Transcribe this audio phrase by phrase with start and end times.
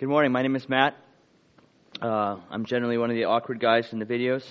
[0.00, 0.32] Good morning.
[0.32, 0.96] My name is Matt.
[2.00, 4.42] Uh, I'm generally one of the awkward guys in the videos,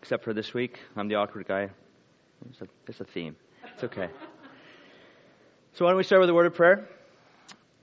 [0.00, 0.78] except for this week.
[0.96, 1.68] I'm the awkward guy.
[2.48, 3.36] It's a, it's a theme.
[3.74, 4.08] It's okay.
[5.74, 6.88] So, why don't we start with a word of prayer?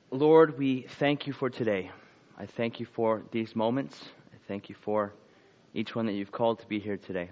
[0.09, 1.91] Lord, we thank you for today.
[2.35, 4.03] I thank you for these moments.
[4.33, 5.13] I thank you for
[5.75, 7.29] each one that you've called to be here today.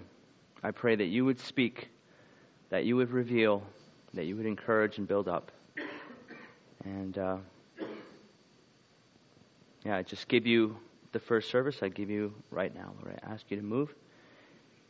[0.62, 1.88] I pray that you would speak,
[2.70, 3.64] that you would reveal,
[4.14, 5.50] that you would encourage and build up.
[6.84, 7.38] And uh,
[9.84, 10.76] yeah, I just give you
[11.12, 11.76] the first service.
[11.82, 13.18] I give you right now, Lord.
[13.22, 13.92] I ask you to move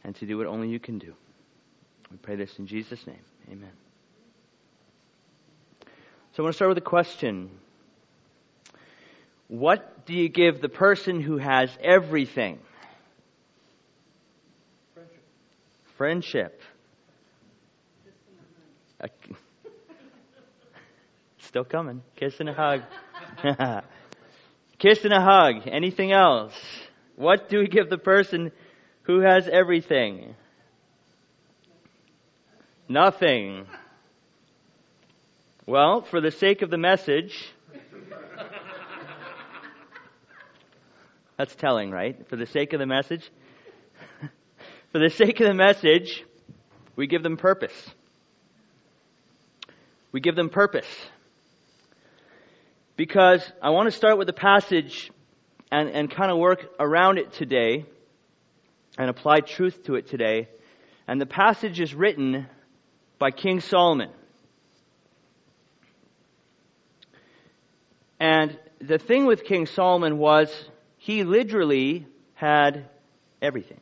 [0.04, 1.14] and to do what only you can do.
[2.10, 3.24] We pray this in Jesus' name.
[3.50, 3.72] Amen.
[6.32, 7.50] So I want to start with a question.
[9.48, 12.58] What do you give the person who has everything?
[14.94, 15.22] Friendship.
[15.96, 16.62] Friendship.
[21.38, 22.02] Still coming.
[22.16, 22.82] Kiss and a hug.
[24.82, 25.68] Kiss and a hug.
[25.68, 26.54] Anything else?
[27.14, 28.50] What do we give the person
[29.02, 30.34] who has everything?
[32.88, 33.66] Nothing.
[35.66, 37.32] Well, for the sake of the message,
[41.36, 42.28] that's telling, right?
[42.28, 43.30] For the sake of the message,
[44.90, 46.24] for the sake of the message,
[46.96, 47.90] we give them purpose.
[50.10, 50.88] We give them purpose
[52.96, 55.10] because I want to start with the passage
[55.70, 57.86] and, and kind of work around it today
[58.98, 60.48] and apply truth to it today.
[61.08, 62.46] And the passage is written
[63.18, 64.10] by King Solomon.
[68.20, 70.52] And the thing with King Solomon was
[70.98, 72.88] he literally had
[73.40, 73.80] everything.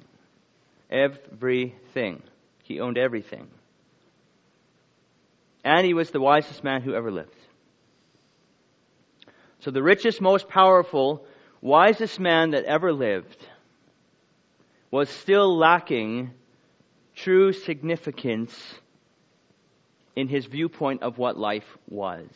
[0.90, 2.22] Everything.
[2.62, 3.48] He owned everything.
[5.64, 7.36] And he was the wisest man who ever lived.
[9.60, 11.26] So the richest, most powerful,
[11.60, 13.46] wisest man that ever lived
[14.90, 16.30] was still lacking
[17.14, 18.58] true significance
[20.16, 22.26] in his viewpoint of what life was.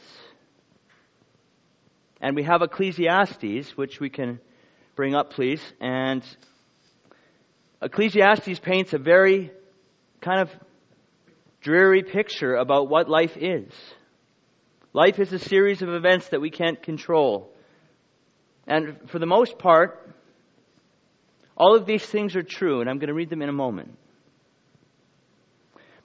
[2.21, 4.39] And we have Ecclesiastes, which we can
[4.95, 5.63] bring up, please.
[5.81, 6.23] And
[7.81, 9.51] Ecclesiastes paints a very
[10.21, 10.51] kind of
[11.63, 13.73] dreary picture about what life is.
[14.97, 17.53] Life is a series of events that we can't control.
[18.65, 20.09] And for the most part,
[21.57, 23.99] all of these things are true, and I'm going to read them in a moment.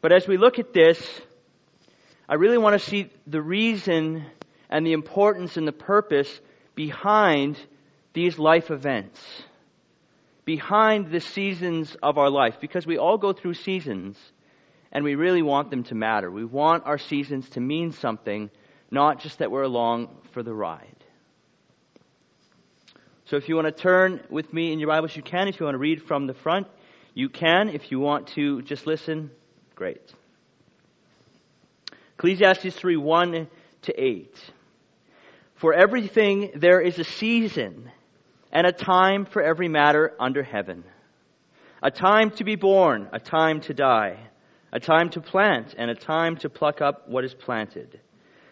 [0.02, 1.00] But as we look at this,
[2.28, 4.26] I really want to see the reason
[4.72, 6.42] and the importance and the purpose
[6.74, 7.60] behind
[8.14, 9.22] these life events,
[10.46, 14.18] behind the seasons of our life, because we all go through seasons,
[14.92, 16.32] and we really want them to matter.
[16.32, 18.50] We want our seasons to mean something
[18.92, 20.96] not just that we're along for the ride.
[23.26, 25.48] So if you want to turn with me in your Bibles, you can.
[25.48, 26.68] If you want to read from the front,
[27.14, 27.70] you can.
[27.70, 29.30] If you want to just listen,
[29.76, 30.02] great.
[32.16, 33.48] Ecclesiastes 3 1
[33.84, 34.52] to 8.
[35.56, 37.92] For everything there is a season
[38.52, 40.84] and a time for every matter under heaven.
[41.84, 44.18] A time to be born, a time to die,
[44.72, 48.00] a time to plant, and a time to pluck up what is planted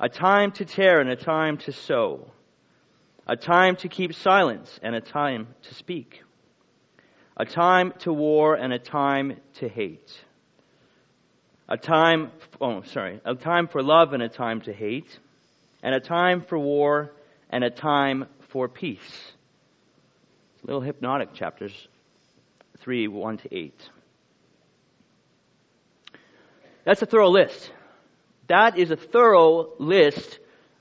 [0.00, 2.30] a time to tear and a time to sew,
[3.26, 6.22] a time to keep silence and a time to speak,
[7.36, 10.12] a time to war and a time to hate,
[11.68, 15.18] a time, oh, sorry, a time for love and a time to hate,
[15.82, 17.12] and a time for war
[17.50, 19.32] and a time for peace.
[20.62, 21.88] Little hypnotic, chapters
[22.78, 23.90] 3, 1 to 8.
[26.84, 27.72] That's a thorough list.
[28.48, 30.38] That is a thorough list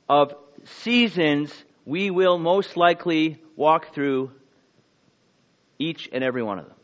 [0.10, 0.34] of
[0.82, 1.54] seasons
[1.86, 4.32] we will most likely walk through
[5.80, 6.76] each and every one of them.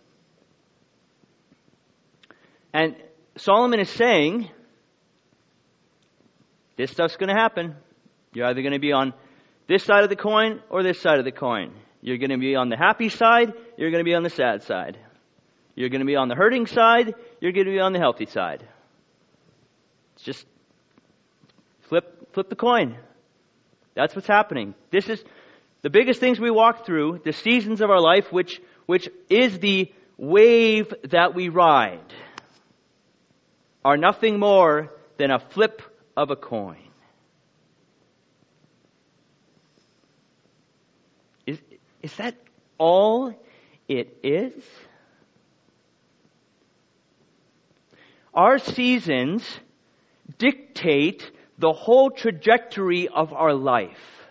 [2.73, 2.95] And
[3.37, 4.49] Solomon is saying,
[6.77, 7.75] this stuff's going to happen.
[8.33, 9.13] You're either going to be on
[9.67, 11.73] this side of the coin or this side of the coin.
[12.01, 14.63] You're going to be on the happy side, you're going to be on the sad
[14.63, 14.97] side.
[15.75, 18.25] You're going to be on the hurting side, you're going to be on the healthy
[18.25, 18.67] side.
[20.15, 20.45] It's just
[21.93, 22.97] Flip, flip the coin.
[23.93, 24.73] That's what's happening.
[24.89, 25.23] This is,
[25.83, 29.91] The biggest things we walk through, the seasons of our life, which, which is the
[30.17, 32.11] wave that we ride,
[33.85, 35.83] are nothing more than a flip
[36.17, 36.89] of a coin.
[41.45, 41.59] Is,
[42.01, 42.33] is that
[42.79, 43.39] all
[43.87, 44.53] it is?
[48.33, 49.43] Our seasons
[50.39, 51.29] dictate
[51.63, 54.27] the whole trajectory of our life.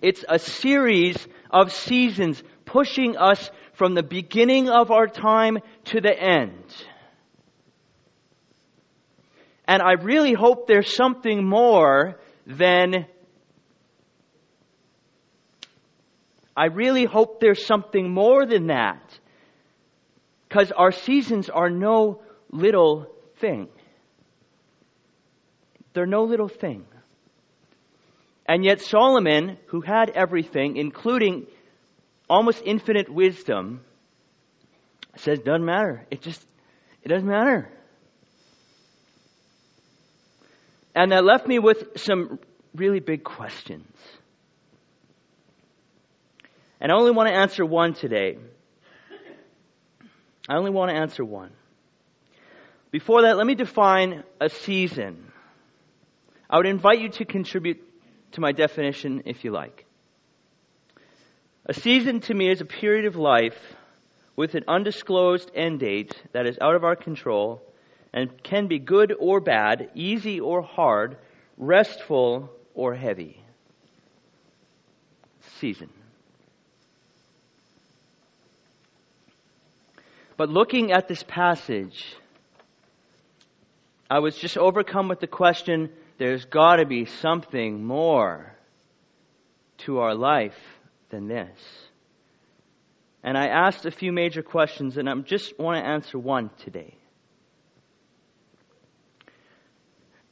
[0.00, 1.14] It's a series
[1.50, 6.64] of seasons pushing us from the beginning of our time to the end.
[9.68, 13.04] And I really hope there's something more than
[16.56, 19.02] I really hope there's something more than that.
[20.48, 23.06] Because our seasons are no little
[23.36, 23.68] thing.
[25.92, 26.86] They're no little thing.
[28.46, 31.46] And yet Solomon, who had everything, including
[32.28, 33.82] almost infinite wisdom,
[35.16, 36.06] says, doesn't matter.
[36.10, 36.44] It just,
[37.02, 37.70] it doesn't matter.
[40.94, 42.38] And that left me with some
[42.74, 43.96] really big questions.
[46.80, 48.38] And I only want to answer one today.
[50.48, 51.52] I only want to answer one.
[52.90, 55.31] Before that, let me define a season.
[56.52, 57.82] I would invite you to contribute
[58.32, 59.86] to my definition if you like.
[61.64, 63.58] A season to me is a period of life
[64.36, 67.62] with an undisclosed end date that is out of our control
[68.12, 71.16] and can be good or bad, easy or hard,
[71.56, 73.42] restful or heavy.
[75.58, 75.88] Season.
[80.36, 82.14] But looking at this passage,
[84.10, 88.54] I was just overcome with the question there's got to be something more
[89.78, 90.58] to our life
[91.10, 91.58] than this.
[93.22, 96.96] And I asked a few major questions, and I just want to answer one today.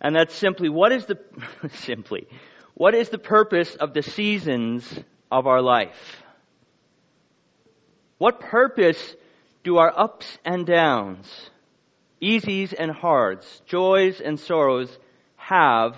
[0.00, 1.18] And that's simply what is the
[1.74, 2.26] simply
[2.74, 4.88] what is the purpose of the seasons
[5.30, 6.22] of our life?
[8.16, 9.14] What purpose
[9.62, 11.50] do our ups and downs,
[12.22, 14.98] easies and hards, joys and sorrows
[15.50, 15.97] have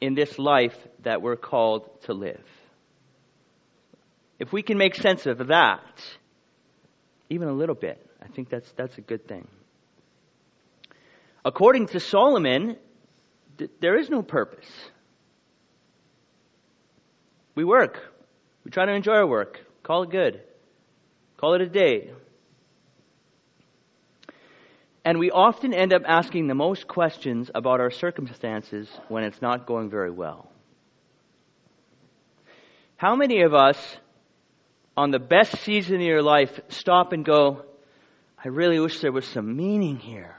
[0.00, 2.42] in this life that we're called to live?
[4.38, 6.02] If we can make sense of that,
[7.28, 9.48] even a little bit, I think that's, that's a good thing.
[11.44, 12.76] According to Solomon,
[13.58, 14.68] th- there is no purpose.
[17.54, 17.98] We work.
[18.64, 19.60] We try to enjoy our work.
[19.82, 20.42] Call it good.
[21.36, 22.12] Call it a day.
[25.04, 29.66] And we often end up asking the most questions about our circumstances when it's not
[29.66, 30.48] going very well.
[32.96, 33.76] How many of us,
[34.96, 37.64] on the best season of your life, stop and go,
[38.44, 40.36] I really wish there was some meaning here?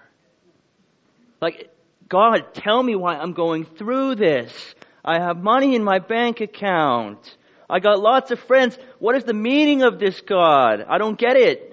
[1.42, 1.70] Like,
[2.08, 4.76] God, tell me why I'm going through this.
[5.04, 7.36] I have money in my bank account.
[7.70, 8.78] I got lots of friends.
[9.00, 10.86] What is the meaning of this, God?
[10.88, 11.73] I don't get it.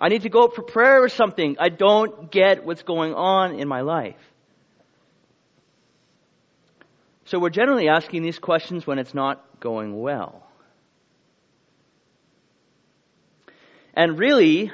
[0.00, 1.56] I need to go up for prayer or something.
[1.58, 4.16] I don't get what's going on in my life.
[7.26, 10.42] So we're generally asking these questions when it's not going well.
[13.94, 14.72] And really,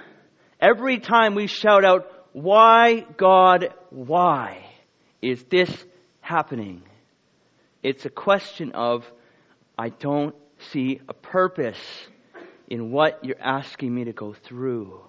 [0.61, 4.65] every time we shout out, why, God, why
[5.21, 5.71] is this
[6.21, 6.83] happening?
[7.83, 9.05] It's a question of,
[9.79, 10.35] I don't
[10.73, 11.81] see a purpose
[12.69, 15.01] in what you're asking me to go through.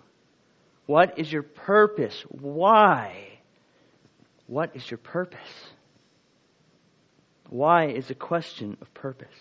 [0.91, 2.21] What is your purpose?
[2.27, 3.39] Why?
[4.47, 5.39] What is your purpose?
[7.49, 9.39] Why is a question of purpose.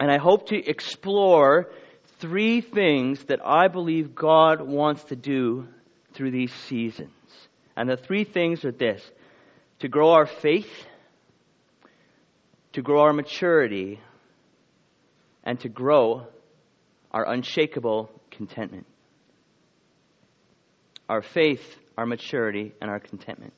[0.00, 1.70] And I hope to explore
[2.18, 5.68] three things that I believe God wants to do
[6.14, 7.12] through these seasons.
[7.76, 9.08] And the three things are this
[9.78, 10.84] to grow our faith,
[12.72, 14.00] to grow our maturity,
[15.44, 16.26] and to grow
[17.12, 18.86] our unshakable contentment
[21.08, 21.62] our faith,
[21.96, 23.52] our maturity, and our contentment.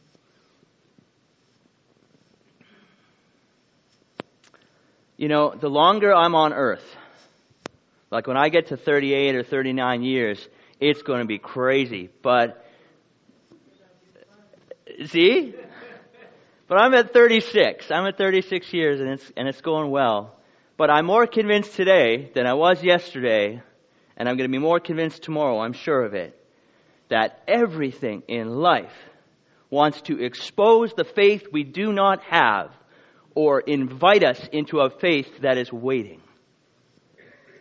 [5.16, 6.84] You know, the longer I'm on earth,
[8.10, 10.48] like when I get to 38 or 39 years,
[10.80, 12.08] it's going to be crazy.
[12.22, 12.64] But,
[15.04, 15.54] see?
[16.68, 17.90] But I'm at 36.
[17.90, 20.36] I'm at 36 years and it's, and it's going well.
[20.78, 23.60] But I'm more convinced today than I was yesterday,
[24.16, 26.39] and I'm going to be more convinced tomorrow, I'm sure of it,
[27.10, 28.94] that everything in life
[29.68, 32.72] wants to expose the faith we do not have
[33.34, 36.20] or invite us into a faith that is waiting.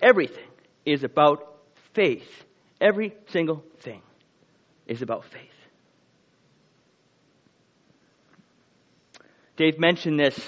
[0.01, 0.47] Everything
[0.85, 1.57] is about
[1.93, 2.27] faith.
[2.81, 4.01] Every single thing
[4.87, 5.41] is about faith.
[9.57, 10.39] Dave mentioned this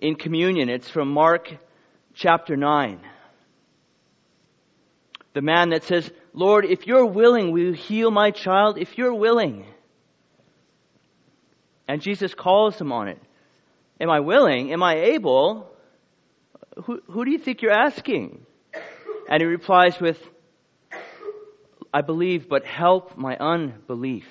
[0.00, 0.68] in communion.
[0.68, 1.54] It's from Mark
[2.14, 3.00] chapter 9.
[5.38, 8.76] The man that says, Lord, if you're willing, will you heal my child?
[8.76, 9.66] If you're willing.
[11.86, 13.22] And Jesus calls him on it.
[14.00, 14.72] Am I willing?
[14.72, 15.70] Am I able?
[16.86, 18.44] Who, who do you think you're asking?
[19.30, 20.18] And he replies with,
[21.94, 24.26] I believe, but help my unbelief.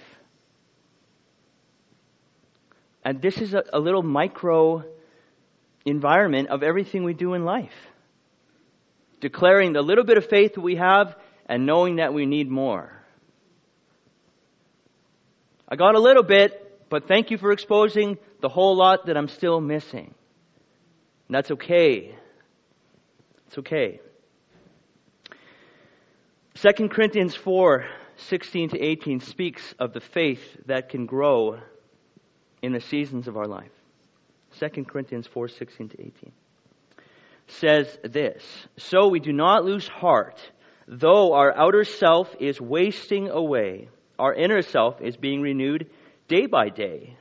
[3.06, 4.84] And this is a, a little micro
[5.86, 7.72] environment of everything we do in life.
[9.20, 11.16] Declaring the little bit of faith we have
[11.48, 12.92] and knowing that we need more.
[15.68, 19.28] I got a little bit, but thank you for exposing the whole lot that I'm
[19.28, 20.14] still missing.
[21.28, 22.16] And that's okay.
[23.48, 24.00] It's okay.
[26.56, 27.86] 2 Corinthians 4
[28.20, 31.60] 16 to 18 speaks of the faith that can grow
[32.64, 33.70] in the seasons of our life.
[34.60, 36.32] 2 Corinthians 4 16 to 18
[37.48, 38.44] says this
[38.78, 40.40] So we do not lose heart,
[40.88, 43.90] though our outer self is wasting away,
[44.20, 45.90] our inner self is being renewed
[46.28, 47.18] day by day.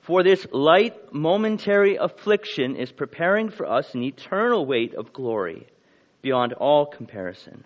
[0.00, 5.68] For this light momentary affliction is preparing for us an eternal weight of glory
[6.22, 7.64] beyond all comparison.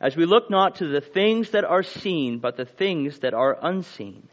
[0.00, 3.58] As we look not to the things that are seen, but the things that are
[3.60, 4.28] unseen.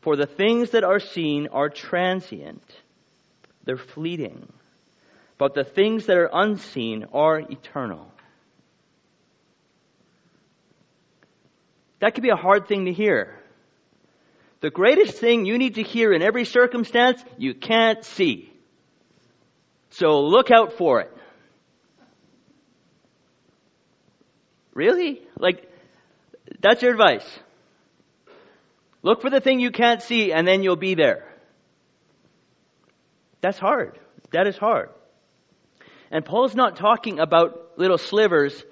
[0.00, 2.64] For the things that are seen are transient,
[3.64, 4.52] they're fleeting.
[5.36, 8.10] But the things that are unseen are eternal.
[12.00, 13.38] That could be a hard thing to hear.
[14.60, 18.52] The greatest thing you need to hear in every circumstance, you can't see.
[19.90, 21.10] So look out for it.
[24.72, 25.22] Really?
[25.38, 25.70] Like,
[26.60, 27.26] that's your advice.
[29.02, 31.28] Look for the thing you can't see and then you'll be there.
[33.40, 33.98] That's hard.
[34.30, 34.90] That is hard.
[36.14, 38.64] And Paul's not talking about little slivers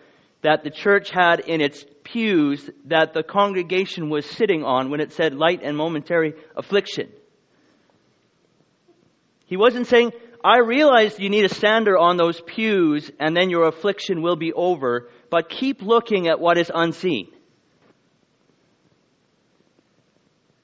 [0.42, 5.12] that the church had in its pews that the congregation was sitting on when it
[5.12, 7.10] said light and momentary affliction.
[9.46, 10.12] He wasn't saying,
[10.44, 14.52] I realize you need a sander on those pews and then your affliction will be
[14.52, 17.26] over, but keep looking at what is unseen.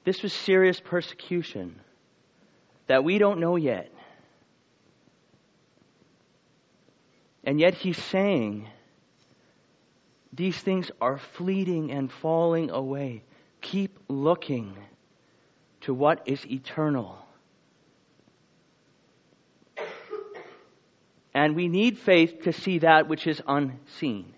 [0.05, 1.81] This was serious persecution
[2.87, 3.91] that we don't know yet.
[7.49, 8.69] And yet he's saying,
[10.35, 13.23] these things are fleeting and falling away.
[13.63, 14.77] Keep looking
[15.81, 17.17] to what is eternal.
[21.33, 24.35] And we need faith to see that which is unseen.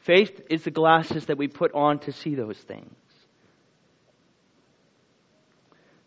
[0.00, 2.96] Faith is the glasses that we put on to see those things.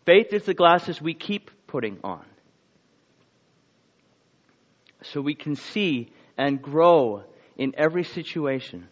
[0.04, 2.26] Faith is the glasses we keep putting on.
[5.12, 7.24] So we can see and grow
[7.56, 8.88] in every situation,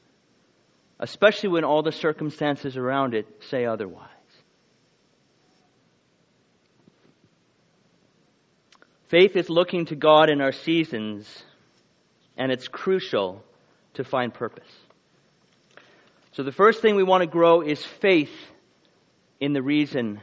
[1.00, 4.08] especially when all the circumstances around it say otherwise.
[9.08, 11.28] Faith is looking to God in our seasons,
[12.36, 13.44] and it's crucial
[13.94, 14.72] to find purpose.
[16.32, 18.32] So, the first thing we want to grow is faith
[19.38, 20.18] in the reason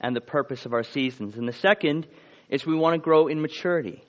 [0.00, 1.36] and the purpose of our seasons.
[1.36, 2.06] And the second
[2.48, 4.04] is we want to grow in maturity.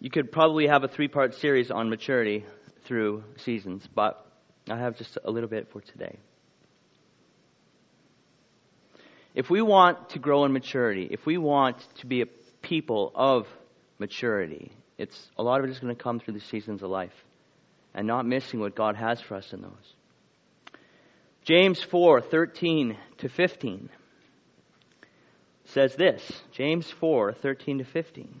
[0.00, 2.46] You could probably have a three part series on maturity
[2.84, 4.26] through seasons, but
[4.68, 6.18] I have just a little bit for today.
[9.34, 12.26] If we want to grow in maturity, if we want to be a
[12.62, 13.46] people of
[13.98, 17.12] maturity, it's a lot of it is going to come through the seasons of life
[17.94, 19.94] and not missing what God has for us in those.
[21.44, 23.90] James 4 13 to 15
[25.66, 28.40] says this James 4 13 to 15.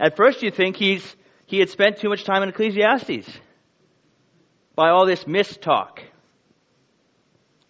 [0.00, 3.28] At first, you think he's, he had spent too much time in Ecclesiastes
[4.74, 6.02] by all this mist talk.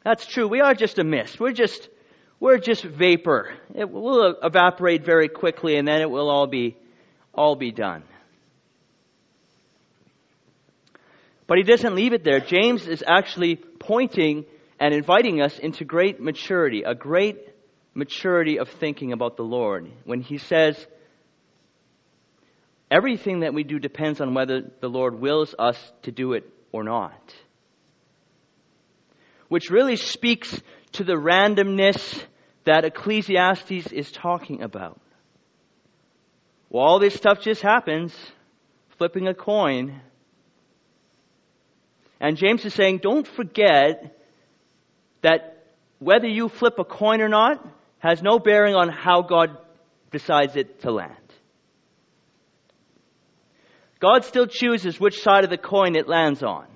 [0.05, 0.47] That's true.
[0.47, 1.41] We are just a mist.
[1.41, 1.89] We're just,
[2.39, 3.53] we're just vapor.
[3.75, 6.77] It will evaporate very quickly and then it will all be,
[7.35, 8.05] all be done.
[11.47, 12.41] But he doesn't leave it there.
[12.41, 14.45] James is actually pointing
[14.79, 17.39] and inviting us into great maturity, a great
[17.95, 19.91] maturity of thinking about the Lord.
[20.05, 20.87] When he says,
[22.91, 26.85] everything that we do depends on whether the Lord wills us to do it or
[26.85, 27.35] not.
[29.49, 30.61] Which really speaks
[30.93, 32.23] to the randomness
[32.65, 35.01] that Ecclesiastes is talking about.
[36.71, 38.15] Well, all this stuff just happens,
[38.99, 40.01] flipping a coin.
[42.21, 44.19] And James is saying, don't forget
[45.23, 45.65] that
[45.99, 47.67] whether you flip a coin or not
[48.01, 49.57] has no bearing on how God
[50.11, 51.15] decides it to land.
[54.01, 56.67] God still chooses which side of the coin it lands on.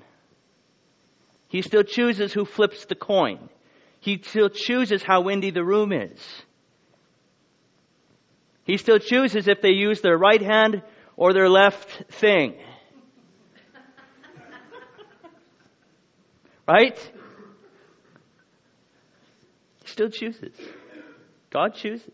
[1.48, 3.48] He still chooses who flips the coin.
[4.00, 6.18] He still chooses how windy the room is.
[8.64, 10.82] He still chooses if they use their right hand
[11.16, 12.54] or their left thing.
[16.66, 16.98] right?
[19.82, 20.56] He still chooses.
[21.50, 22.12] God chooses.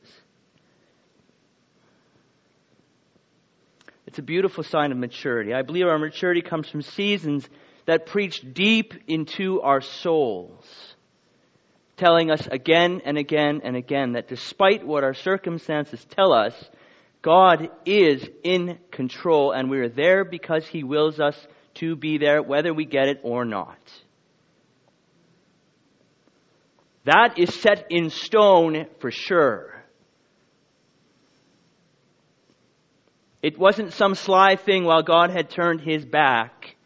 [4.19, 5.55] It's a beautiful sign of maturity.
[5.55, 7.49] I believe our maturity comes from seasons
[7.87, 10.67] that preach deep into our souls,
[11.97, 16.53] telling us again and again and again that despite what our circumstances tell us,
[17.23, 21.37] God is in control and we are there because He wills us
[21.75, 23.79] to be there, whether we get it or not.
[27.05, 29.78] That is set in stone for sure.
[33.43, 36.77] It wasn't some sly thing while God had turned his back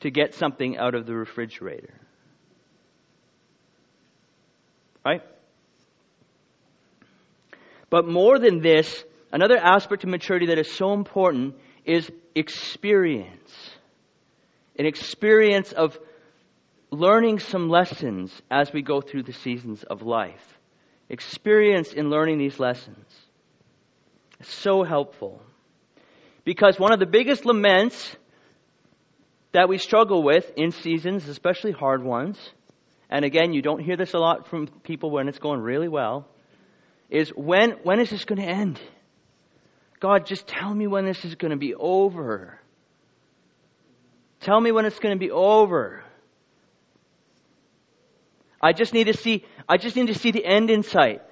[0.00, 1.94] to get something out of the refrigerator.
[5.04, 5.22] Right?
[7.88, 13.52] But more than this, another aspect of maturity that is so important is experience.
[14.78, 15.98] An experience of
[16.90, 20.58] learning some lessons as we go through the seasons of life.
[21.08, 23.06] Experience in learning these lessons.
[24.38, 25.42] is so helpful.
[26.50, 28.16] Because one of the biggest laments
[29.52, 32.36] that we struggle with in seasons, especially hard ones,
[33.08, 36.26] and again, you don't hear this a lot from people when it's going really well,
[37.08, 38.80] is when, when is this going to end?
[40.00, 42.58] God, just tell me when this is going to be over.
[44.40, 46.02] Tell me when it's going to be over.
[48.60, 51.22] I just need to see, I just need to see the end in sight.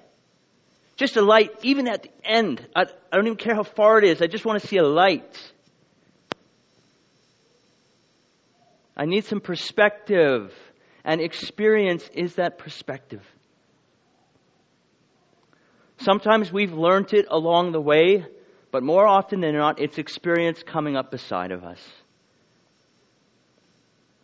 [0.98, 2.66] Just a light, even at the end.
[2.76, 4.20] I, I don't even care how far it is.
[4.20, 5.38] I just want to see a light.
[8.94, 10.52] I need some perspective.
[11.04, 13.22] And experience is that perspective.
[16.00, 18.26] Sometimes we've learned it along the way,
[18.70, 21.80] but more often than not, it's experience coming up beside of us.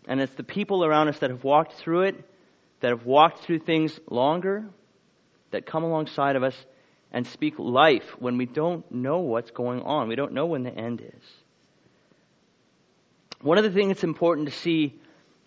[0.06, 2.24] And it's the people around us that have walked through it
[2.84, 4.66] that have walked through things longer,
[5.54, 6.54] that come alongside of us
[7.10, 10.08] and speak life when we don't know what's going on.
[10.08, 11.24] We don't know when the end is.
[13.40, 14.98] One of the things that's important to see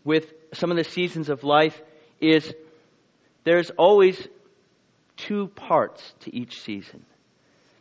[0.03, 1.79] with some of the seasons of life
[2.21, 2.53] is
[3.43, 4.27] there's always
[5.17, 7.05] two parts to each season.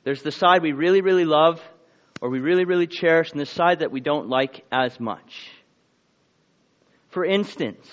[0.04, 1.60] There's the side we really, really love
[2.20, 5.50] or we really, really cherish, and the side that we don't like as much.
[7.10, 7.86] For instance,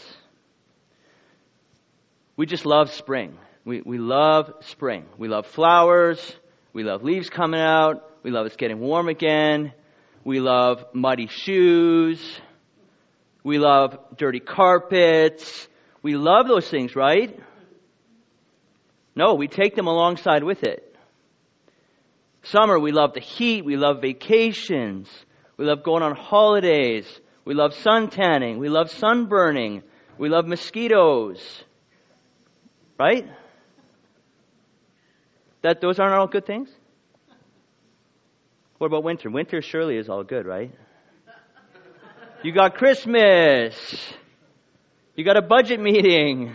[2.36, 3.38] we just love spring.
[3.66, 5.06] We, we love spring.
[5.18, 6.36] We love flowers.
[6.74, 8.10] We love leaves coming out.
[8.24, 9.74] We love it's getting warm again.
[10.24, 12.22] We love muddy shoes.
[13.44, 15.68] We love dirty carpets.
[16.02, 17.40] We love those things, right?
[19.16, 20.96] No, we take them alongside with it.
[22.44, 23.64] Summer, we love the heat.
[23.64, 25.10] We love vacations.
[25.56, 27.06] We love going on holidays.
[27.46, 28.60] We love sun tanning.
[28.60, 29.84] We love sunburning.
[30.18, 31.64] We love mosquitoes.
[33.00, 33.28] Right?
[35.64, 36.70] That those aren't all good things?
[38.78, 39.30] What about winter?
[39.30, 40.72] Winter surely is all good, right?
[42.44, 43.74] You got Christmas.
[45.16, 46.54] You got a budget meeting.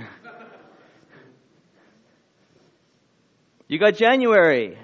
[3.67, 4.79] You got January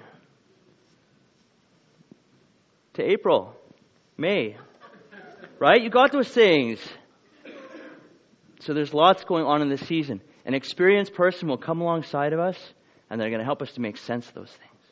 [2.94, 3.54] to April,
[4.16, 4.56] May.
[5.58, 5.82] Right?
[5.82, 6.80] You got those things.
[8.60, 10.22] So there's lots going on in this season.
[10.46, 12.56] An experienced person will come alongside of us
[13.14, 14.82] and they're going to help us to make sense of those things.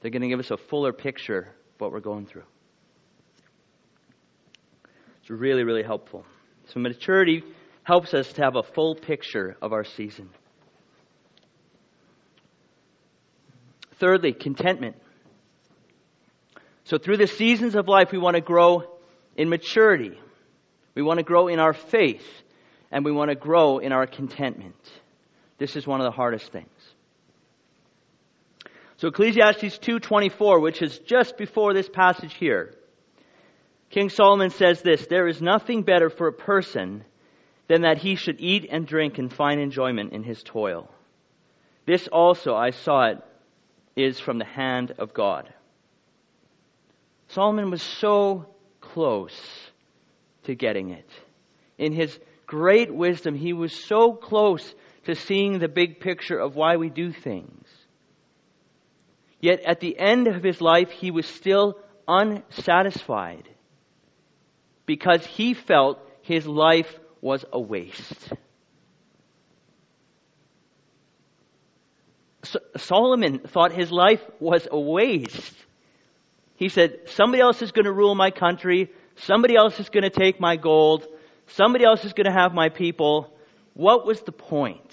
[0.00, 2.42] They're going to give us a fuller picture of what we're going through.
[5.20, 6.26] It's really, really helpful.
[6.72, 7.44] So, maturity
[7.84, 10.28] helps us to have a full picture of our season.
[14.00, 14.96] Thirdly, contentment.
[16.82, 18.90] So, through the seasons of life, we want to grow
[19.36, 20.18] in maturity.
[20.96, 22.26] We want to grow in our faith.
[22.90, 24.74] And we want to grow in our contentment.
[25.58, 26.73] This is one of the hardest things.
[29.04, 32.72] So Ecclesiastes 2:24, which is just before this passage here.
[33.90, 37.04] King Solomon says this, there is nothing better for a person
[37.68, 40.90] than that he should eat and drink and find enjoyment in his toil.
[41.84, 43.18] This also I saw it
[43.94, 45.52] is from the hand of God.
[47.28, 48.46] Solomon was so
[48.80, 49.38] close
[50.44, 51.10] to getting it.
[51.76, 56.76] In his great wisdom, he was so close to seeing the big picture of why
[56.76, 57.63] we do things.
[59.44, 61.76] Yet at the end of his life, he was still
[62.08, 63.46] unsatisfied
[64.86, 68.32] because he felt his life was a waste.
[72.44, 75.54] So Solomon thought his life was a waste.
[76.56, 78.90] He said, Somebody else is going to rule my country.
[79.16, 81.06] Somebody else is going to take my gold.
[81.48, 83.30] Somebody else is going to have my people.
[83.74, 84.90] What was the point?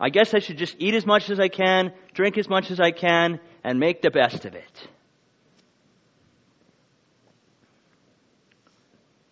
[0.00, 2.78] I guess I should just eat as much as I can, drink as much as
[2.78, 4.88] I can, and make the best of it.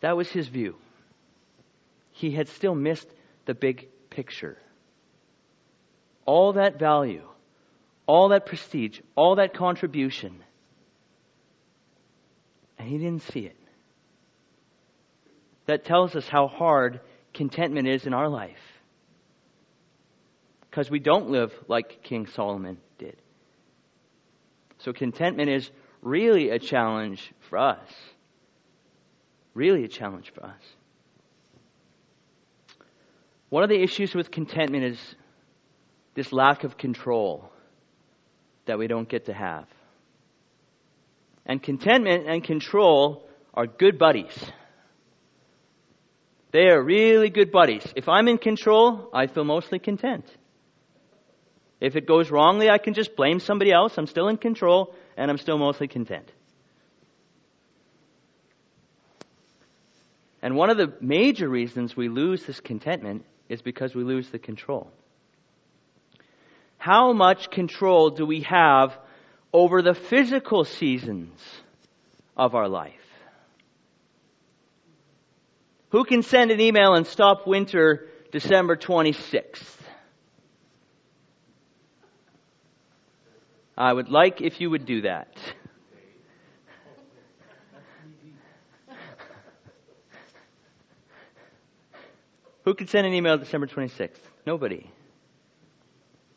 [0.00, 0.76] That was his view.
[2.12, 3.08] He had still missed
[3.44, 4.58] the big picture.
[6.24, 7.28] All that value,
[8.06, 10.42] all that prestige, all that contribution,
[12.78, 13.56] and he didn't see it.
[15.66, 17.00] That tells us how hard
[17.32, 18.65] contentment is in our life.
[20.76, 23.16] Because we don't live like King Solomon did.
[24.76, 25.70] So contentment is
[26.02, 27.88] really a challenge for us
[29.56, 30.62] really a challenge for us.
[33.48, 35.16] One of the issues with contentment is
[36.14, 37.50] this lack of control
[38.66, 39.66] that we don't get to have.
[41.46, 44.36] And contentment and control are good buddies.
[46.52, 47.86] They are really good buddies.
[47.96, 50.24] If I'm in control, I feel mostly content.
[51.80, 53.98] If it goes wrongly, I can just blame somebody else.
[53.98, 56.30] I'm still in control and I'm still mostly content.
[60.42, 64.38] And one of the major reasons we lose this contentment is because we lose the
[64.38, 64.90] control.
[66.78, 68.96] How much control do we have
[69.52, 71.40] over the physical seasons
[72.36, 72.92] of our life?
[75.90, 79.76] Who can send an email and stop winter December 26th?
[83.76, 85.28] I would like if you would do that.
[92.64, 94.18] Who could send an email December 26th?
[94.44, 94.90] Nobody.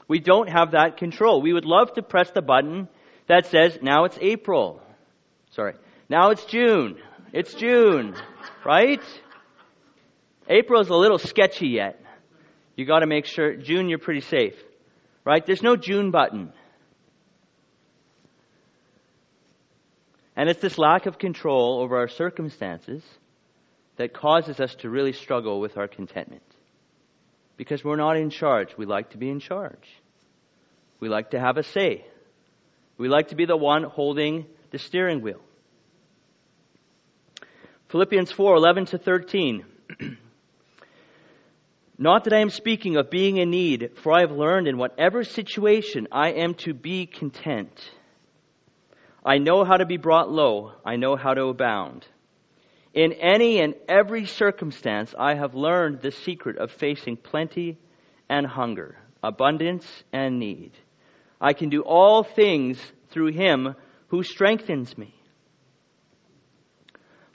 [0.08, 1.42] We don't have that control.
[1.42, 2.88] We would love to press the button
[3.28, 4.82] that says, now it's April.
[5.52, 5.76] Sorry.
[6.10, 6.98] Now it's June.
[7.32, 8.16] It's June.
[8.66, 9.02] Right?
[10.48, 12.04] April is a little sketchy yet.
[12.76, 14.56] You gotta make sure, June you're pretty safe.
[15.26, 15.46] Right?
[15.46, 16.54] There's no June button.
[20.40, 23.04] And it's this lack of control over our circumstances
[23.98, 26.44] that causes us to really struggle with our contentment.
[27.58, 28.70] Because we're not in charge.
[28.78, 29.86] We like to be in charge.
[31.02, 32.06] We like to have a say.
[32.98, 35.42] We like to be the one holding the steering wheel.
[37.90, 39.66] Philippians 4 11 to 13.
[41.98, 45.26] Not that I am speaking of being in need, for I have learned in whatever
[45.26, 47.92] situation I am to be content.
[49.26, 52.06] I know how to be brought low, I know how to abound.
[52.94, 57.78] In any and every circumstance, I have learned the secret of facing plenty
[58.30, 60.72] and hunger, abundance and need.
[61.40, 62.80] I can do all things
[63.12, 63.76] through him
[64.08, 65.14] who strengthens me.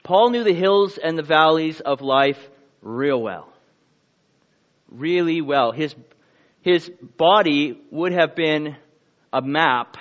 [0.02, 2.38] Paul knew the hills and the valleys of life
[2.82, 3.52] real well.
[4.90, 5.72] Really well.
[5.72, 5.94] His,
[6.60, 8.76] his body would have been
[9.32, 9.96] a map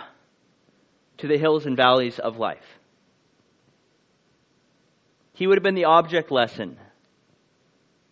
[1.18, 2.80] to the hills and valleys of life
[5.34, 6.78] he would have been the object lesson.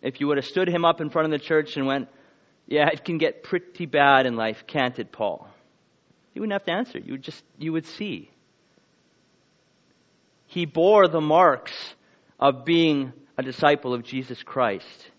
[0.02, 2.08] If you would have stood him up in front of the church and went,
[2.66, 5.48] Yeah, it can get pretty bad in life, can't it, Paul?
[6.34, 6.98] He wouldn't have to answer.
[6.98, 8.30] You would just you would see.
[10.46, 11.72] He bore the marks
[12.38, 15.10] of being a disciple of Jesus Christ.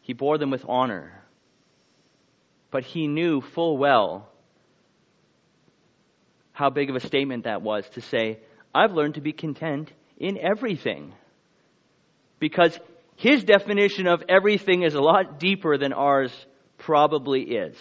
[0.00, 1.22] He bore them with honor.
[2.70, 4.28] But he knew full well
[6.56, 8.38] how big of a statement that was to say,
[8.74, 11.12] I've learned to be content in everything
[12.38, 12.80] because
[13.16, 16.32] his definition of everything is a lot deeper than ours
[16.78, 17.76] probably is.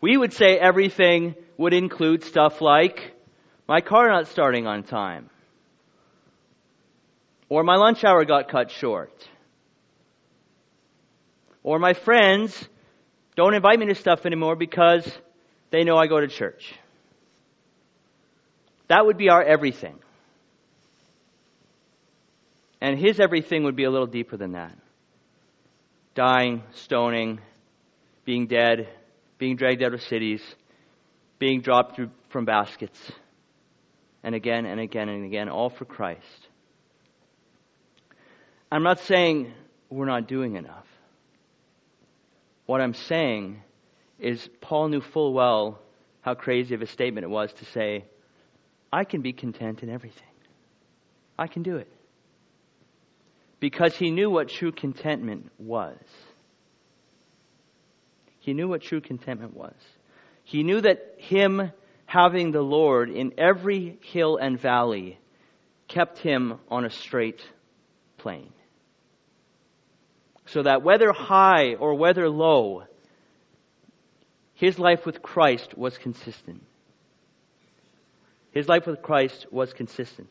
[0.00, 3.12] We would say everything would include stuff like
[3.68, 5.28] my car not starting on time,
[7.50, 9.12] or my lunch hour got cut short,
[11.62, 12.66] or my friends
[13.38, 15.08] don't invite me to stuff anymore because
[15.70, 16.74] they know I go to church.
[18.88, 19.96] That would be our everything.
[22.80, 24.76] And his everything would be a little deeper than that
[26.16, 27.38] dying, stoning,
[28.24, 28.88] being dead,
[29.38, 30.42] being dragged out of cities,
[31.38, 33.00] being dropped from baskets,
[34.24, 36.48] and again and again and again, all for Christ.
[38.72, 39.52] I'm not saying
[39.90, 40.88] we're not doing enough.
[42.68, 43.62] What I'm saying
[44.18, 45.80] is, Paul knew full well
[46.20, 48.04] how crazy of a statement it was to say,
[48.92, 50.28] I can be content in everything.
[51.38, 51.90] I can do it.
[53.58, 55.96] Because he knew what true contentment was.
[58.40, 59.72] He knew what true contentment was.
[60.44, 61.72] He knew that him
[62.04, 65.18] having the Lord in every hill and valley
[65.88, 67.40] kept him on a straight
[68.18, 68.52] plane.
[70.48, 72.84] So that whether high or whether low,
[74.54, 76.64] his life with Christ was consistent.
[78.50, 80.30] His life with Christ was consistent.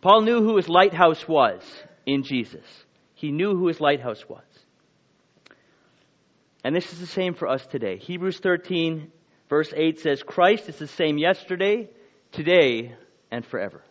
[0.00, 1.60] Paul knew who his lighthouse was
[2.06, 2.64] in Jesus.
[3.14, 4.44] He knew who his lighthouse was.
[6.62, 7.98] And this is the same for us today.
[7.98, 9.10] Hebrews 13,
[9.48, 11.90] verse 8 says, Christ is the same yesterday,
[12.30, 12.94] today,
[13.30, 13.82] and forever.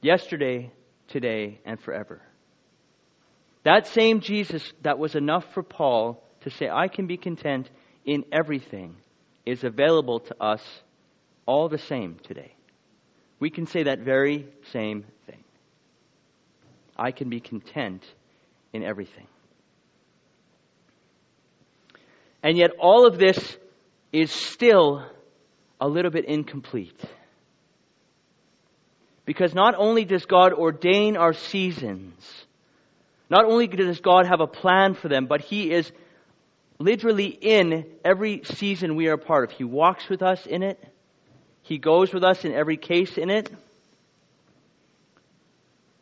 [0.00, 0.72] Yesterday,
[1.08, 2.22] today, and forever.
[3.66, 7.68] That same Jesus that was enough for Paul to say, I can be content
[8.04, 8.94] in everything,
[9.44, 10.62] is available to us
[11.46, 12.54] all the same today.
[13.40, 15.42] We can say that very same thing.
[16.96, 18.04] I can be content
[18.72, 19.26] in everything.
[22.44, 23.58] And yet, all of this
[24.12, 25.04] is still
[25.80, 27.02] a little bit incomplete.
[29.24, 32.45] Because not only does God ordain our seasons,
[33.28, 35.90] not only does God have a plan for them, but He is
[36.78, 39.56] literally in every season we are a part of.
[39.56, 40.82] He walks with us in it,
[41.62, 43.50] He goes with us in every case in it.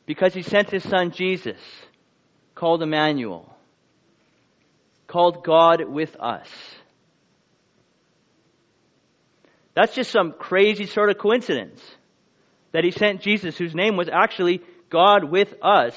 [0.07, 1.61] Because He sent His Son Jesus,
[2.55, 3.55] called Emmanuel
[5.15, 6.49] called God with us.
[9.75, 11.81] That's just some crazy sort of coincidence
[12.73, 14.61] that he sent Jesus, whose name was actually
[14.91, 15.95] God with us.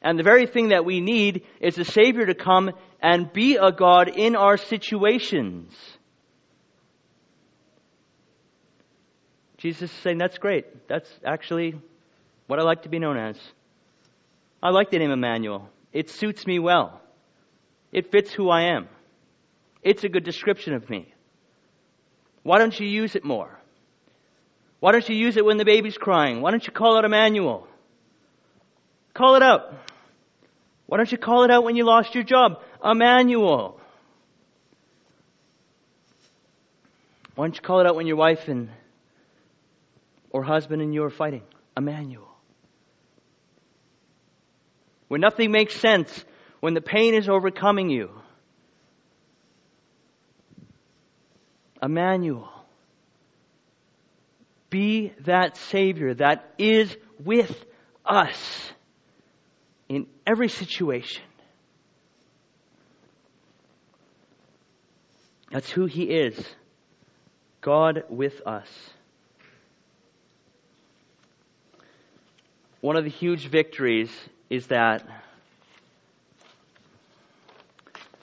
[0.00, 3.72] And the very thing that we need is a Savior to come and be a
[3.72, 5.74] God in our situations.
[9.58, 10.88] Jesus is saying, That's great.
[10.88, 11.74] That's actually
[12.46, 13.36] what I like to be known as.
[14.62, 15.68] I like the name Emmanuel.
[15.92, 17.00] It suits me well.
[17.92, 18.88] It fits who I am.
[19.82, 21.12] It's a good description of me.
[22.42, 23.58] Why don't you use it more?
[24.80, 26.40] Why don't you use it when the baby's crying?
[26.40, 27.67] Why don't you call it Emmanuel?
[29.18, 29.74] Call it out.
[30.86, 32.62] Why don't you call it out when you lost your job?
[32.84, 33.80] Emmanuel.
[37.34, 38.70] Why don't you call it out when your wife and
[40.30, 41.42] or husband and you are fighting?
[41.76, 42.28] Emmanuel.
[45.08, 46.24] When nothing makes sense,
[46.60, 48.10] when the pain is overcoming you.
[51.82, 52.52] Emmanuel.
[54.70, 57.64] Be that Savior that is with
[58.06, 58.72] us
[59.88, 61.22] in every situation.
[65.50, 66.38] That's who He is
[67.60, 68.68] God with us.
[72.80, 74.10] One of the huge victories
[74.48, 75.04] is that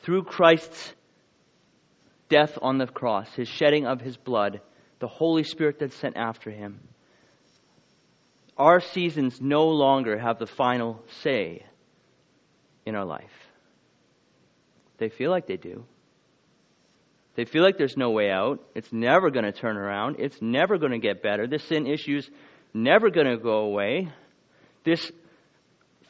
[0.01, 0.93] through Christ's
[2.29, 4.61] death on the cross, his shedding of his blood,
[4.99, 6.79] the Holy Spirit that's sent after him,
[8.57, 11.65] our seasons no longer have the final say
[12.85, 13.31] in our life.
[14.97, 15.85] They feel like they do.
[17.35, 18.63] They feel like there's no way out.
[18.75, 20.17] It's never going to turn around.
[20.19, 21.47] It's never going to get better.
[21.47, 22.29] This sin issue's
[22.73, 24.09] never going to go away.
[24.85, 25.11] This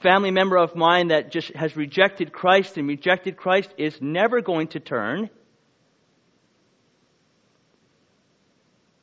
[0.03, 4.67] family member of mine that just has rejected Christ and rejected Christ is never going
[4.69, 5.31] to turn.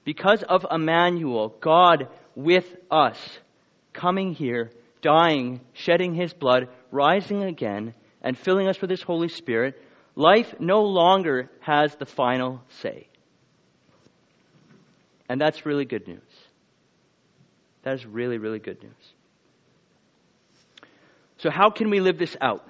[0.05, 3.19] Because of Emmanuel, God with us,
[3.93, 9.81] coming here, dying, shedding his blood, rising again, and filling us with his Holy Spirit,
[10.15, 13.09] life no longer has the final say.
[15.29, 16.21] And that's really good news.
[17.83, 18.93] That is really, really good news.
[21.39, 22.65] So, how can we live this out?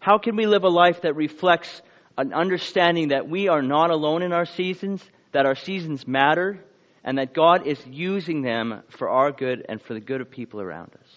[0.00, 1.82] How can we live a life that reflects
[2.18, 6.58] an understanding that we are not alone in our seasons, that our seasons matter,
[7.04, 10.60] and that God is using them for our good and for the good of people
[10.60, 11.08] around us?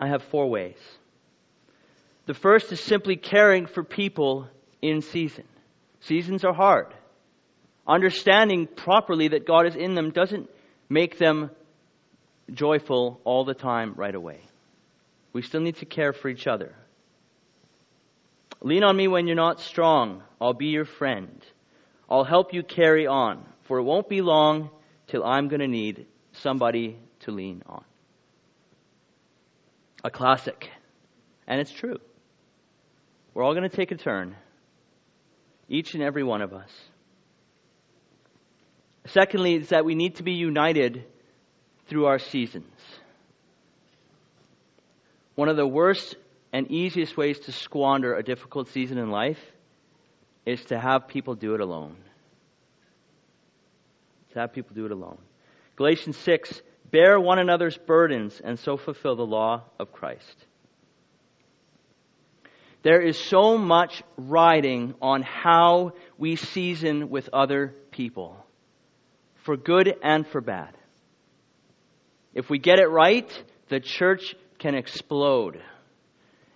[0.00, 0.78] I have four ways.
[2.26, 4.48] The first is simply caring for people
[4.82, 5.44] in season.
[6.00, 6.94] Seasons are hard.
[7.86, 10.50] Understanding properly that God is in them doesn't
[10.88, 11.50] make them
[12.52, 14.40] joyful all the time right away.
[15.32, 16.74] We still need to care for each other.
[18.60, 20.22] Lean on me when you're not strong.
[20.40, 21.44] I'll be your friend.
[22.10, 24.70] I'll help you carry on, for it won't be long
[25.08, 27.84] till I'm going to need somebody to lean on.
[30.04, 30.70] A classic.
[31.46, 31.98] And it's true.
[33.34, 34.36] We're all going to take a turn,
[35.68, 36.70] each and every one of us.
[39.06, 41.04] Secondly, is that we need to be united
[41.88, 42.74] through our seasons.
[45.34, 46.16] One of the worst
[46.52, 49.38] and easiest ways to squander a difficult season in life
[50.48, 51.96] is to have people do it alone.
[54.32, 55.18] To have people do it alone.
[55.76, 60.46] Galatians 6 Bear one another's burdens and so fulfill the law of Christ.
[62.82, 68.36] There is so much riding on how we season with other people,
[69.44, 70.74] for good and for bad.
[72.32, 73.30] If we get it right,
[73.68, 75.60] the church can explode.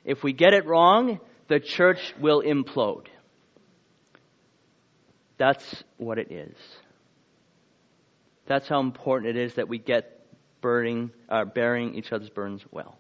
[0.05, 3.09] If we get it wrong, the church will implode.
[5.43, 6.55] That's what it is.
[8.47, 10.25] That's how important it is that we get
[10.61, 12.97] burning, uh, bearing each other's burdens well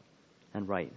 [0.52, 0.92] and right.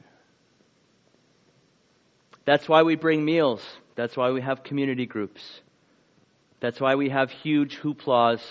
[2.45, 3.62] That's why we bring meals.
[3.93, 5.62] That's why we have community groups.
[6.62, 8.41] That's why we have huge hooplas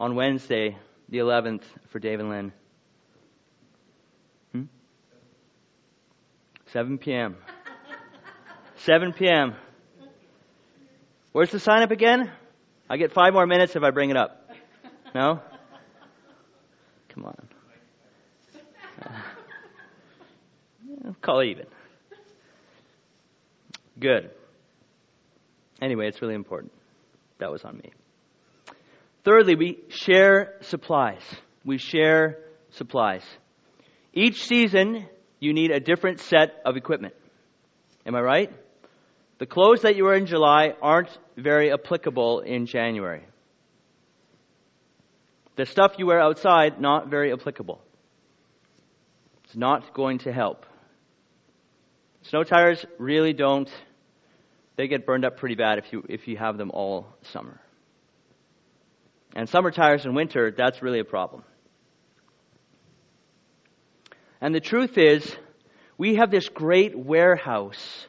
[0.00, 0.76] on Wednesday
[1.08, 2.52] the 11th for Dave and Lynn?
[4.50, 4.62] Hmm?
[6.72, 7.36] 7 p.m.
[8.78, 9.54] 7 p.m.
[11.32, 12.30] Where's the sign up again?
[12.90, 14.50] I get five more minutes if I bring it up.
[15.14, 15.40] No?
[17.08, 17.48] Come on.
[21.04, 21.66] Uh, call it even.
[23.98, 24.30] Good.
[25.80, 26.72] Anyway, it's really important.
[27.38, 27.92] That was on me.
[29.24, 31.22] Thirdly, we share supplies.
[31.64, 32.38] We share
[32.70, 33.22] supplies.
[34.12, 35.06] Each season,
[35.40, 37.14] you need a different set of equipment.
[38.04, 38.52] Am I right?
[39.42, 43.24] The clothes that you wear in July aren't very applicable in January.
[45.56, 47.82] The stuff you wear outside, not very applicable.
[49.42, 50.64] It's not going to help.
[52.22, 53.68] Snow tires really don't,
[54.76, 57.60] they get burned up pretty bad if you, if you have them all summer.
[59.34, 61.42] And summer tires in winter, that's really a problem.
[64.40, 65.36] And the truth is,
[65.98, 68.06] we have this great warehouse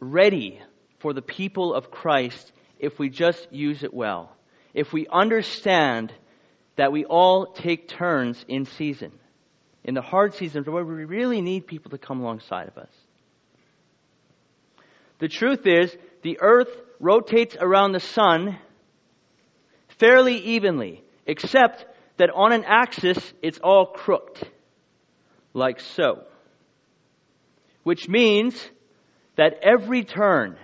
[0.00, 0.60] ready
[0.98, 4.34] for the people of Christ if we just use it well.
[4.74, 6.12] If we understand
[6.76, 9.12] that we all take turns in season,
[9.84, 12.90] in the hard seasons where we really need people to come alongside of us.
[15.18, 18.58] The truth is, the earth rotates around the sun
[19.98, 21.84] fairly evenly, except
[22.18, 24.46] that on an axis it's all crooked,
[25.54, 26.24] like so.
[27.82, 28.54] Which means
[29.38, 30.56] that every turn,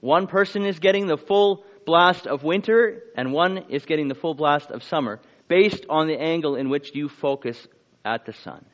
[0.00, 4.34] one person is getting the full blast of winter and one is getting the full
[4.34, 7.68] blast of summer, based on the angle in which you focus
[8.04, 8.64] at the sun.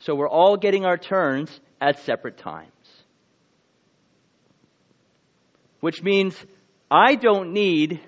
[0.00, 2.68] So we're all getting our turns at separate times.
[5.78, 6.36] Which means
[6.90, 8.00] I don't need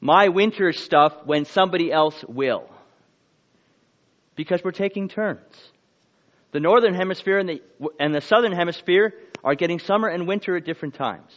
[0.00, 2.68] my winter stuff when somebody else will.
[4.34, 5.54] Because we're taking turns.
[6.52, 7.62] The northern hemisphere and the,
[8.00, 9.14] and the southern hemisphere
[9.46, 11.32] are getting summer and winter at different times.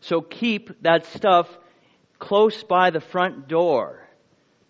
[0.00, 1.48] So keep that stuff
[2.18, 4.06] close by the front door.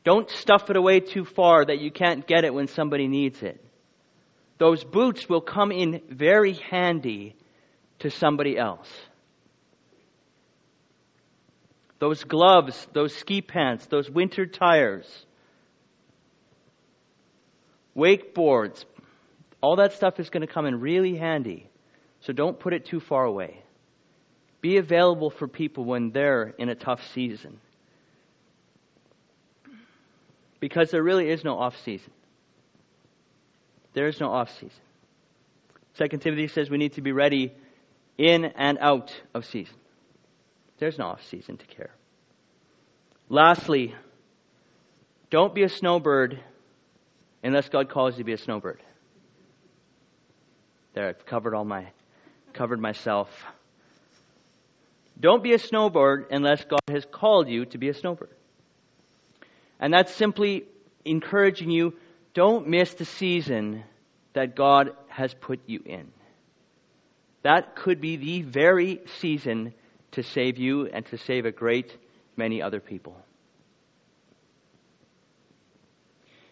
[0.04, 3.62] Don't stuff it away too far that you can't get it when somebody needs it.
[4.58, 7.34] Those boots will come in very handy
[7.98, 8.88] to somebody else.
[11.98, 15.26] Those gloves, those ski pants, those winter tires,
[17.96, 18.84] wakeboards,
[19.60, 21.68] all that stuff is going to come in really handy.
[22.20, 23.62] So don't put it too far away.
[24.60, 27.58] Be available for people when they're in a tough season.
[30.60, 32.10] Because there really is no off season.
[33.94, 34.70] There is no off season.
[35.94, 37.52] Second Timothy says we need to be ready
[38.16, 39.74] in and out of season.
[40.78, 41.90] There's no off season to care.
[43.28, 43.94] Lastly,
[45.30, 46.40] don't be a snowbird
[47.42, 48.82] unless God calls you to be a snowbird.
[50.98, 51.86] There, I've covered all my,
[52.54, 53.28] covered myself.
[55.20, 58.34] Don't be a snowbird unless God has called you to be a snowbird.
[59.78, 60.64] And that's simply
[61.04, 61.94] encouraging you,
[62.34, 63.84] don't miss the season
[64.32, 66.10] that God has put you in.
[67.42, 69.74] That could be the very season
[70.10, 71.96] to save you and to save a great
[72.36, 73.16] many other people.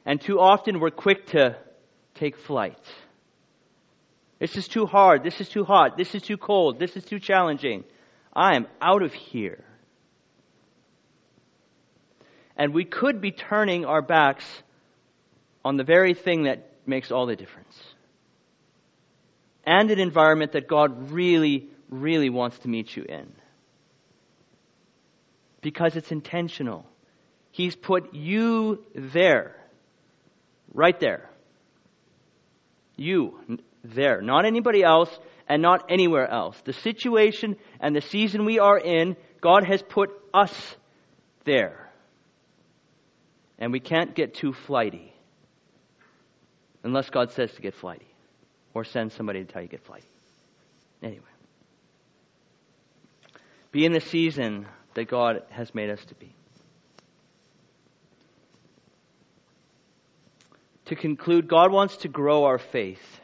[0.04, 1.56] And too often we're quick to
[2.14, 2.78] take flight.
[4.38, 5.22] This is too hard.
[5.22, 5.96] This is too hot.
[5.96, 6.78] This is too cold.
[6.78, 7.84] This is too challenging.
[8.34, 9.64] I am out of here.
[12.56, 14.44] And we could be turning our backs
[15.64, 17.76] on the very thing that makes all the difference.
[19.64, 23.32] And an environment that God really, really wants to meet you in.
[25.60, 26.86] Because it's intentional.
[27.50, 29.56] He's put you there.
[30.72, 31.28] Right there.
[32.96, 33.58] You
[33.94, 34.20] there.
[34.20, 35.10] Not anybody else
[35.48, 36.60] and not anywhere else.
[36.64, 40.76] The situation and the season we are in, God has put us
[41.44, 41.90] there.
[43.58, 45.12] And we can't get too flighty
[46.82, 48.06] unless God says to get flighty
[48.74, 50.08] or send somebody to tell you to get flighty.
[51.02, 51.22] Anyway.
[53.72, 56.34] Be in the season that God has made us to be.
[60.86, 63.20] To conclude, God wants to grow our faith.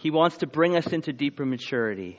[0.00, 2.18] He wants to bring us into deeper maturity.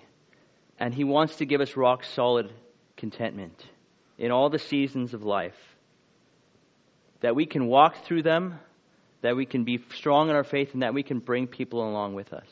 [0.80, 2.52] And He wants to give us rock solid
[2.96, 3.66] contentment
[4.20, 5.58] in all the seasons of life
[7.22, 8.60] that we can walk through them,
[9.24, 12.14] that we can be strong in our faith, and that we can bring people along
[12.14, 12.48] with us.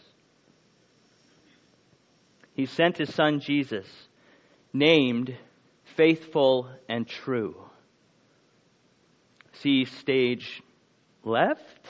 [2.53, 3.87] He sent his son Jesus,
[4.73, 5.35] named
[5.95, 7.55] faithful and true.
[9.61, 10.63] See stage
[11.23, 11.87] left?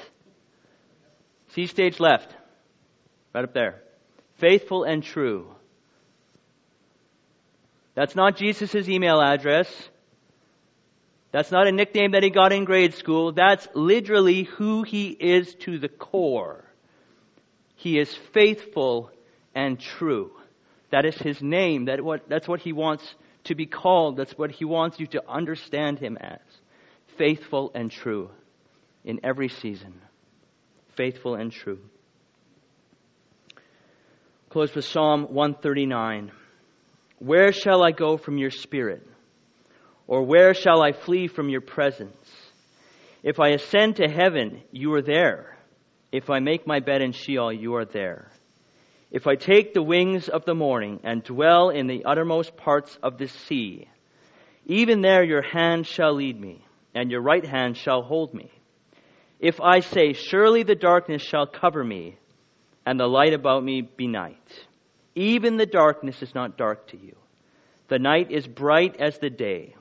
[1.49, 2.35] See stage left.
[3.33, 3.81] Right up there.
[4.37, 5.53] Faithful and true.
[7.95, 9.67] That's not Jesus' email address.
[11.31, 13.33] That's not a nickname that he got in grade school.
[13.33, 16.63] That's literally who he is to the core.
[17.75, 19.11] He is faithful
[19.53, 20.31] and true.
[20.91, 21.85] That is his name.
[21.85, 23.03] That what, that's what he wants
[23.45, 24.17] to be called.
[24.17, 26.39] That's what he wants you to understand him as.
[27.17, 28.31] Faithful and true
[29.03, 29.93] in every season.
[30.95, 31.79] Faithful and true.
[34.49, 36.31] Close with Psalm 139.
[37.19, 39.07] Where shall I go from your spirit?
[40.07, 42.17] Or where shall I flee from your presence?
[43.21, 45.55] If I ascend to heaven, you are there.
[46.11, 48.31] If I make my bed in Sheol, you are there.
[49.11, 53.19] If I take the wings of the morning and dwell in the uttermost parts of
[53.19, 53.87] the sea,
[54.65, 58.49] even there your hand shall lead me, and your right hand shall hold me.
[59.39, 62.17] If I say, Surely the darkness shall cover me,
[62.89, 64.65] and the light about me be night,
[65.13, 67.15] even the darkness is not dark to you.
[67.87, 69.75] The night is bright as the day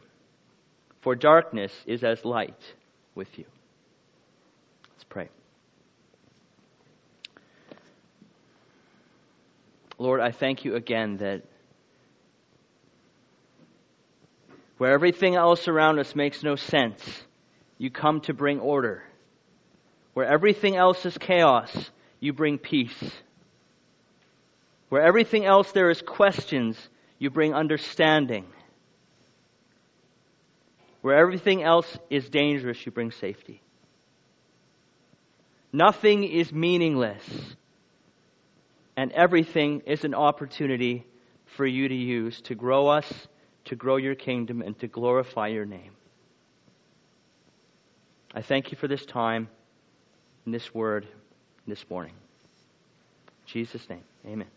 [1.01, 2.61] for darkness is as light
[3.15, 3.47] with you.
[4.91, 5.31] Let's pray.
[9.97, 11.45] Lord, I thank you again that
[14.77, 17.03] where everything else around us makes no sense,
[17.79, 19.03] you come to bring order.
[20.13, 21.91] Where everything else is chaos,
[22.21, 23.13] you bring peace.
[24.89, 26.77] Where everything else there is questions,
[27.19, 28.47] you bring understanding.
[31.03, 33.63] Where everything else is dangerous, you bring safety.
[35.73, 37.23] Nothing is meaningless,
[38.97, 41.07] and everything is an opportunity
[41.57, 43.29] for you to use to grow us,
[43.67, 45.93] to grow your kingdom, and to glorify your name.
[48.35, 49.49] I thank you for this time
[50.45, 51.07] and this word
[51.69, 52.15] this morning.
[53.29, 54.49] In Jesus' name, amen.